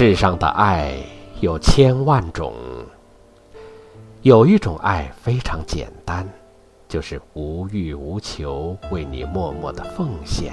[0.00, 0.94] 世上的爱
[1.40, 2.54] 有千万种，
[4.22, 6.24] 有一种爱非常简单，
[6.86, 10.52] 就是无欲无求，为你默默的奉献；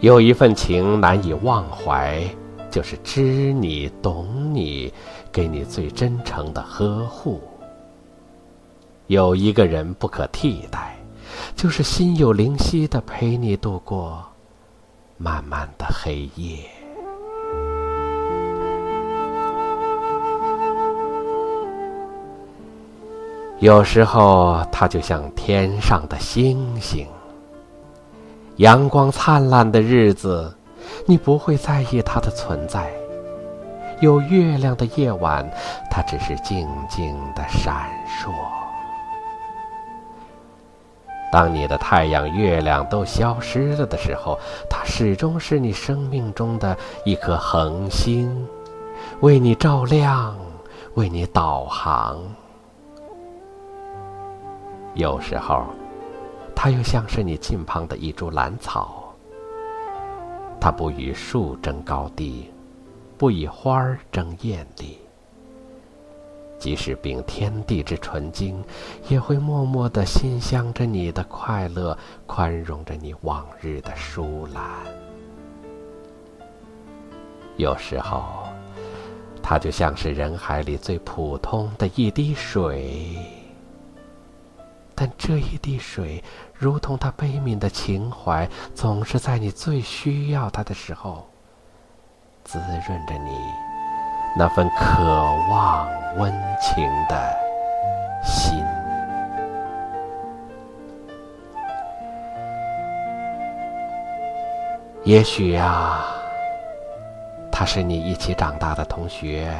[0.00, 2.24] 有一份情难以忘怀，
[2.72, 4.92] 就是知你懂你，
[5.30, 7.38] 给你最真诚的呵护；
[9.06, 10.96] 有一个人不可替代，
[11.54, 14.24] 就是心有灵犀的陪你度过
[15.18, 16.68] 漫漫的黑夜。
[23.62, 27.06] 有时候，它就像天上的星星。
[28.56, 30.52] 阳光灿烂的日子，
[31.06, 32.80] 你不会在意它的存在；
[34.00, 35.48] 有月亮的夜晚，
[35.88, 38.32] 它只是静静的闪烁。
[41.30, 44.36] 当你的太阳、月亮都消失了的时候，
[44.68, 48.44] 它始终是你生命中的一颗恒星，
[49.20, 50.36] 为你照亮，
[50.94, 52.18] 为你导航。
[54.94, 55.66] 有时候，
[56.54, 59.14] 它又像是你近旁的一株兰草。
[60.60, 62.50] 它不与树争高低，
[63.16, 64.98] 不与花争艳丽。
[66.58, 68.62] 即使秉天地之纯净，
[69.08, 74.62] 也会默默的馨香着你的快乐，宽容着你往日的疏懒。
[77.56, 78.22] 有时候，
[79.42, 83.16] 它就像是人海里最普通的一滴水。
[85.02, 86.22] 但这一滴水，
[86.54, 91.26] 如同他悲悯的情怀，总是在你最需要它的时候，
[92.44, 93.36] 滋润着你
[94.38, 95.02] 那份渴
[95.50, 95.88] 望
[96.18, 97.36] 温情的
[98.24, 98.64] 心。
[105.02, 106.04] 也许啊，
[107.50, 109.52] 他是你一起长大的同学，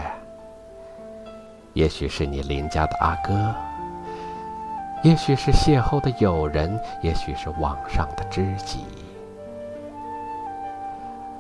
[1.73, 3.53] 也许是你邻家的阿哥。
[5.03, 8.85] 也许是邂逅的友人，也许是网上的知己。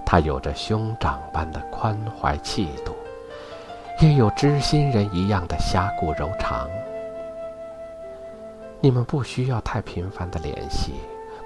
[0.05, 2.93] 他有着兄长般的宽怀气度，
[4.01, 6.69] 也有知心人一样的侠骨柔肠。
[8.81, 10.95] 你们不需要太频繁的联系，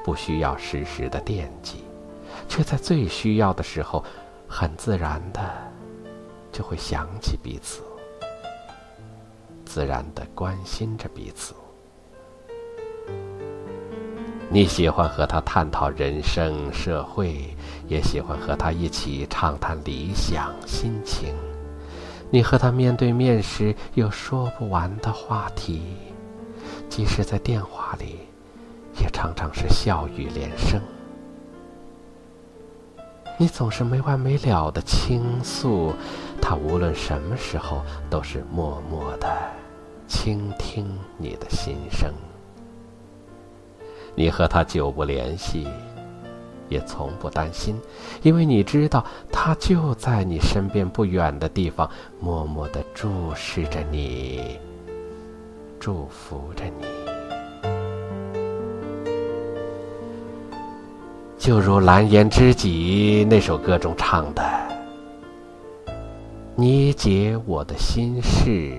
[0.03, 1.85] 不需要时时的惦记，
[2.49, 4.03] 却在最需要的时候，
[4.49, 5.41] 很自然的
[6.51, 7.83] 就会想起彼此，
[9.67, 11.55] 自然的关心着彼此。
[14.57, 17.55] 你喜欢和他探讨人生、社会，
[17.89, 21.35] 也喜欢和他一起畅谈理想、心情。
[22.31, 25.83] 你和他面对面时有说不完的话题，
[26.89, 28.21] 即使在电话里，
[28.99, 30.81] 也常常是笑语连声。
[33.37, 35.93] 你总是没完没了的倾诉，
[36.41, 39.37] 他无论什么时候都是默默的
[40.09, 42.11] 倾听你的心声。
[44.17, 45.69] 你和他久不联系，
[46.71, 47.79] 也从不担心，
[48.23, 51.89] 因为你知道他就在你身边不远的地方，
[52.19, 54.59] 默默的注视着你，
[55.79, 56.87] 祝福着你。
[61.39, 64.43] 就如《蓝颜知己》那首歌中唱的
[66.57, 68.77] ：“你解我的心事，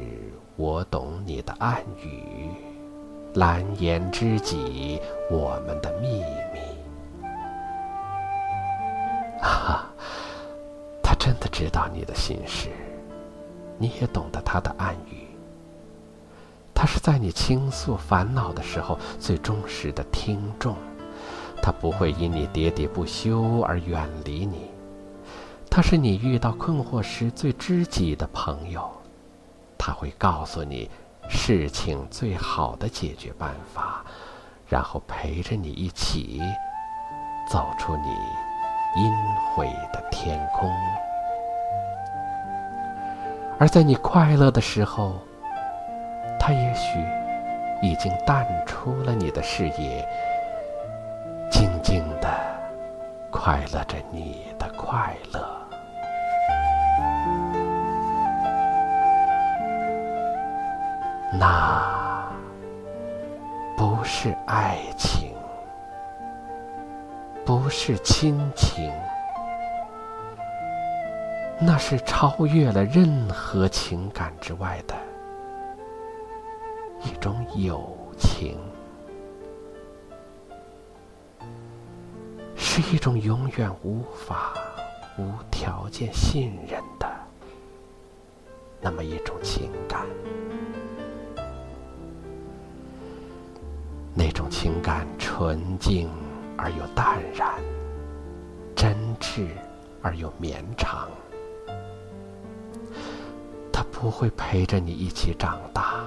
[0.57, 2.49] 我懂你的暗语。”
[3.37, 4.99] 蓝颜知己，
[5.29, 6.59] 我们的秘密。
[9.39, 9.87] 哈，
[11.03, 12.69] 他真的知道你的心事，
[13.77, 15.27] 你也懂得他的暗语。
[16.73, 20.75] 他是在你倾诉烦恼的时候最忠实的听众，
[21.61, 24.71] 他不会因你喋喋不休而远离你。
[25.69, 28.89] 他是你遇到困惑时最知己的朋友，
[29.77, 30.89] 他会告诉你。
[31.29, 34.03] 事情最好的解决办法，
[34.67, 36.41] 然后陪着你一起
[37.49, 38.09] 走出你
[39.01, 39.11] 阴
[39.53, 40.69] 晦的天空。
[43.59, 45.15] 而在你快乐的时候，
[46.39, 46.99] 他也许
[47.81, 50.07] 已经淡出了你的视野，
[51.49, 52.29] 静静的
[53.31, 55.56] 快乐着你的快乐。
[61.33, 62.31] 那
[63.75, 65.33] 不是爱情，
[67.45, 68.91] 不是亲情，
[71.59, 74.95] 那是超越了任何情感之外的
[77.03, 78.57] 一种友情，
[82.55, 84.53] 是一种永远无法
[85.19, 87.07] 无条件信任的
[88.79, 90.05] 那么一种情感。
[94.17, 96.09] 那种情感纯净
[96.57, 97.53] 而又淡然，
[98.75, 99.49] 真挚
[100.01, 101.07] 而又绵长。
[103.71, 106.03] 他不会陪着你一起长大，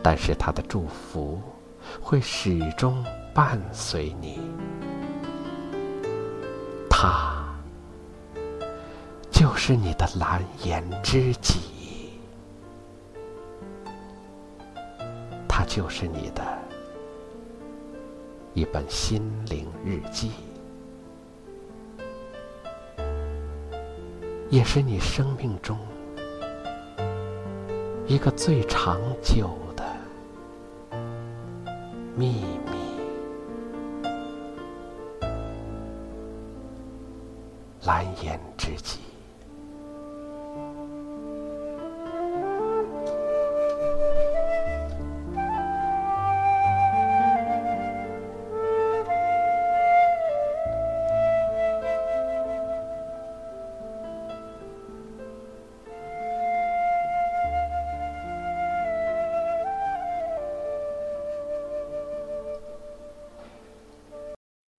[0.00, 1.42] 但是他的祝福
[2.00, 3.04] 会始终
[3.34, 4.38] 伴随你。
[6.88, 7.44] 他
[9.28, 12.12] 就是你的蓝颜知己，
[15.48, 16.57] 他就是你的
[18.58, 20.32] 一本心灵日记，
[24.50, 25.78] 也是你生命中。
[28.08, 29.84] 一个最长久的
[32.16, 32.72] 秘密，
[37.84, 38.98] 蓝颜知己。